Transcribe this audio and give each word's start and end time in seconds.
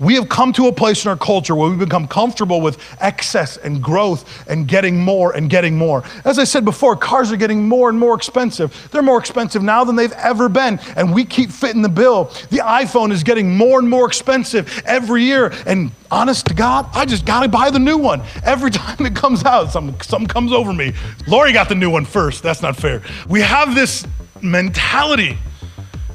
We 0.00 0.14
have 0.14 0.28
come 0.28 0.52
to 0.54 0.66
a 0.66 0.72
place 0.72 1.04
in 1.04 1.10
our 1.10 1.16
culture 1.16 1.54
where 1.54 1.70
we've 1.70 1.78
become 1.78 2.08
comfortable 2.08 2.60
with 2.60 2.78
excess 3.00 3.56
and 3.56 3.82
growth 3.82 4.48
and 4.48 4.66
getting 4.66 5.00
more 5.00 5.36
and 5.36 5.48
getting 5.48 5.76
more. 5.76 6.02
As 6.24 6.38
I 6.38 6.44
said 6.44 6.64
before, 6.64 6.96
cars 6.96 7.30
are 7.30 7.36
getting 7.36 7.68
more 7.68 7.88
and 7.88 7.98
more 7.98 8.14
expensive. 8.14 8.88
They're 8.90 9.02
more 9.02 9.18
expensive 9.18 9.62
now 9.62 9.84
than 9.84 9.94
they've 9.94 10.12
ever 10.12 10.48
been, 10.48 10.80
and 10.96 11.14
we 11.14 11.24
keep 11.24 11.50
fitting 11.50 11.82
the 11.82 11.88
bill. 11.88 12.24
The 12.50 12.58
iPhone 12.58 13.12
is 13.12 13.22
getting 13.22 13.56
more 13.56 13.78
and 13.78 13.88
more 13.88 14.06
expensive 14.06 14.82
every 14.84 15.22
year, 15.22 15.52
and 15.64 15.92
honest 16.10 16.46
to 16.46 16.54
God, 16.54 16.88
I 16.92 17.04
just 17.04 17.24
gotta 17.24 17.48
buy 17.48 17.70
the 17.70 17.78
new 17.78 17.98
one. 17.98 18.22
Every 18.44 18.70
time 18.72 19.06
it 19.06 19.14
comes 19.14 19.44
out, 19.44 19.70
something, 19.70 20.00
something 20.00 20.28
comes 20.28 20.52
over 20.52 20.72
me. 20.72 20.92
Lori 21.28 21.52
got 21.52 21.68
the 21.68 21.74
new 21.76 21.90
one 21.90 22.04
first. 22.04 22.42
That's 22.42 22.62
not 22.62 22.76
fair. 22.76 23.02
We 23.28 23.42
have 23.42 23.74
this 23.74 24.06
mentality 24.42 25.38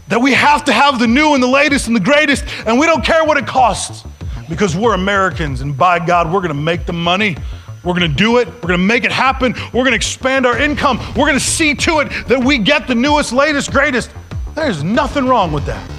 that 0.10 0.20
we 0.20 0.34
have 0.34 0.66
to 0.66 0.74
have 0.74 1.00
the 1.00 1.08
new 1.08 1.34
and 1.34 1.42
the 1.42 1.48
latest 1.48 1.88
and 1.88 1.96
the 1.96 2.02
greatest, 2.02 2.44
and 2.66 2.78
we 2.80 2.86
don't 2.86 3.06
care 3.06 3.24
what 3.24 3.38
it 3.38 3.48
costs 3.48 4.04
because 4.50 4.76
we're 4.76 4.96
Americans, 4.96 5.62
and 5.62 5.78
by 5.78 6.04
God, 6.04 6.32
we're 6.32 6.42
gonna 6.42 6.54
make 6.54 6.86
the 6.86 6.94
money. 6.94 7.38
We're 7.84 7.94
gonna 7.94 8.08
do 8.10 8.40
it. 8.40 8.48
We're 8.48 8.70
gonna 8.70 8.80
make 8.80 9.06
it 9.06 9.12
happen. 9.12 9.54
We're 9.72 9.84
gonna 9.84 9.96
expand 9.96 10.46
our 10.46 10.58
income. 10.58 11.00
We're 11.16 11.28
gonna 11.28 11.40
see 11.40 11.76
to 11.76 12.00
it 12.00 12.28
that 12.28 12.44
we 12.44 12.58
get 12.58 12.88
the 12.88 12.96
newest, 12.96 13.32
latest, 13.32 13.72
greatest. 13.72 14.10
There's 14.56 14.84
nothing 14.84 15.28
wrong 15.28 15.54
with 15.54 15.66
that. 15.68 15.90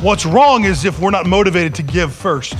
What's 0.00 0.26
wrong 0.26 0.64
is 0.64 0.84
if 0.84 1.00
we're 1.00 1.10
not 1.10 1.26
motivated 1.26 1.74
to 1.76 1.82
give 1.82 2.12
first. 2.14 2.54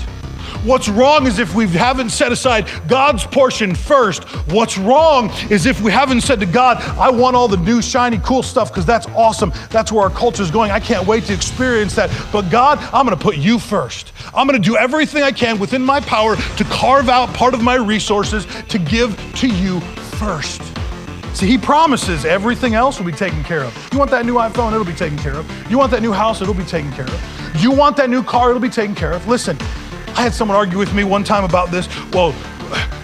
What's 0.64 0.88
wrong 0.88 1.26
is 1.26 1.38
if 1.38 1.54
we 1.54 1.66
haven't 1.68 2.10
set 2.10 2.32
aside 2.32 2.68
God's 2.88 3.24
portion 3.24 3.74
first. 3.74 4.24
What's 4.50 4.78
wrong 4.78 5.30
is 5.50 5.66
if 5.66 5.80
we 5.80 5.90
haven't 5.90 6.22
said 6.22 6.40
to 6.40 6.46
God, 6.46 6.78
I 6.98 7.10
want 7.10 7.36
all 7.36 7.48
the 7.48 7.56
new, 7.56 7.82
shiny, 7.82 8.18
cool 8.18 8.42
stuff 8.42 8.70
because 8.70 8.86
that's 8.86 9.06
awesome. 9.08 9.52
That's 9.70 9.92
where 9.92 10.02
our 10.04 10.10
culture 10.10 10.42
is 10.42 10.50
going. 10.50 10.70
I 10.70 10.80
can't 10.80 11.06
wait 11.06 11.24
to 11.24 11.34
experience 11.34 11.94
that. 11.96 12.10
But 12.32 12.50
God, 12.50 12.78
I'm 12.92 13.06
going 13.06 13.16
to 13.16 13.22
put 13.22 13.36
you 13.36 13.58
first. 13.58 14.12
I'm 14.34 14.46
going 14.46 14.60
to 14.60 14.68
do 14.68 14.76
everything 14.76 15.22
I 15.22 15.32
can 15.32 15.58
within 15.58 15.82
my 15.82 16.00
power 16.00 16.36
to 16.36 16.64
carve 16.64 17.08
out 17.08 17.32
part 17.34 17.54
of 17.54 17.62
my 17.62 17.76
resources 17.76 18.46
to 18.68 18.78
give 18.78 19.18
to 19.36 19.48
you 19.48 19.80
first. 20.18 20.62
See, 21.34 21.48
he 21.48 21.58
promises 21.58 22.24
everything 22.24 22.74
else 22.74 22.98
will 22.98 23.06
be 23.06 23.12
taken 23.12 23.42
care 23.42 23.64
of. 23.64 23.88
You 23.92 23.98
want 23.98 24.12
that 24.12 24.24
new 24.24 24.34
iPhone, 24.34 24.72
it'll 24.72 24.84
be 24.84 24.92
taken 24.92 25.18
care 25.18 25.34
of. 25.34 25.70
You 25.70 25.76
want 25.76 25.90
that 25.90 26.00
new 26.00 26.12
house, 26.12 26.40
it'll 26.40 26.54
be 26.54 26.64
taken 26.64 26.92
care 26.92 27.06
of. 27.06 27.60
You 27.60 27.72
want 27.72 27.96
that 27.96 28.08
new 28.08 28.22
car, 28.22 28.50
it'll 28.50 28.62
be 28.62 28.68
taken 28.68 28.94
care 28.94 29.12
of. 29.12 29.26
Listen, 29.26 29.58
I 30.16 30.22
had 30.22 30.32
someone 30.32 30.56
argue 30.56 30.78
with 30.78 30.94
me 30.94 31.04
one 31.04 31.24
time 31.24 31.44
about 31.44 31.70
this. 31.70 31.88
Well, 32.12 32.34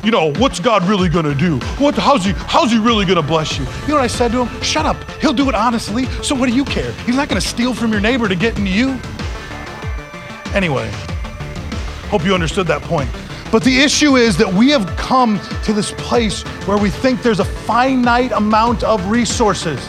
you 0.05 0.11
know, 0.11 0.33
what's 0.35 0.61
God 0.61 0.85
really 0.89 1.09
gonna 1.09 1.35
do? 1.35 1.59
What, 1.79 1.95
how's, 1.95 2.25
he, 2.25 2.33
how's 2.33 2.71
he 2.71 2.79
really 2.79 3.05
gonna 3.05 3.23
bless 3.23 3.59
you? 3.59 3.65
You 3.83 3.89
know 3.89 3.95
what 3.97 4.05
I 4.05 4.07
said 4.07 4.33
to 4.33 4.45
him? 4.45 4.63
Shut 4.63 4.87
up. 4.87 4.97
He'll 5.21 5.33
do 5.33 5.49
it 5.49 5.55
honestly. 5.55 6.07
So 6.23 6.35
what 6.35 6.49
do 6.49 6.55
you 6.55 6.65
care? 6.65 6.93
He's 7.05 7.17
not 7.17 7.29
gonna 7.29 7.41
steal 7.41 7.75
from 7.75 7.91
your 7.93 8.01
neighbor 8.01 8.29
to 8.29 8.37
get 8.37 8.57
into 8.57 8.71
you. 8.71 8.99
Anyway, 10.55 10.91
hope 12.09 12.25
you 12.25 12.33
understood 12.33 12.67
that 12.69 12.83
point. 12.83 13.11
But 13.53 13.65
the 13.65 13.81
issue 13.81 14.17
is 14.17 14.37
that 14.37 14.53
we 14.53 14.71
have 14.71 14.87
come 14.97 15.41
to 15.65 15.73
this 15.73 15.93
place 15.93 16.43
where 16.67 16.79
we 16.79 16.91
think 16.91 17.23
there's 17.23 17.41
a 17.41 17.45
finite 17.45 18.31
amount 18.33 18.85
of 18.85 19.05
resources. 19.11 19.81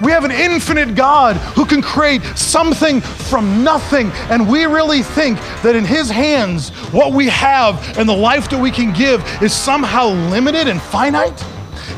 We 0.00 0.12
have 0.12 0.24
an 0.24 0.30
infinite 0.30 0.94
God 0.94 1.36
who 1.36 1.64
can 1.64 1.82
create 1.82 2.22
something 2.36 3.00
from 3.00 3.64
nothing. 3.64 4.10
And 4.30 4.48
we 4.48 4.64
really 4.64 5.02
think 5.02 5.38
that 5.62 5.74
in 5.74 5.84
His 5.84 6.08
hands, 6.08 6.70
what 6.92 7.12
we 7.12 7.26
have 7.26 7.98
and 7.98 8.08
the 8.08 8.16
life 8.16 8.48
that 8.50 8.60
we 8.60 8.70
can 8.70 8.92
give 8.92 9.24
is 9.42 9.52
somehow 9.52 10.08
limited 10.08 10.68
and 10.68 10.80
finite. 10.80 11.44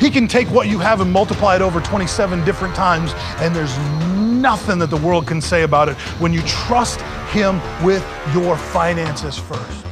He 0.00 0.08
can 0.08 0.26
take 0.26 0.48
what 0.48 0.66
you 0.66 0.78
have 0.78 1.02
and 1.02 1.12
multiply 1.12 1.56
it 1.56 1.62
over 1.62 1.80
27 1.80 2.42
different 2.46 2.74
times, 2.74 3.12
and 3.38 3.54
there's 3.54 3.76
nothing 4.18 4.78
that 4.78 4.88
the 4.88 4.96
world 4.96 5.26
can 5.26 5.42
say 5.42 5.64
about 5.64 5.90
it 5.90 5.96
when 6.18 6.32
you 6.32 6.40
trust 6.42 7.00
Him 7.32 7.60
with 7.84 8.02
your 8.32 8.56
finances 8.56 9.36
first. 9.36 9.84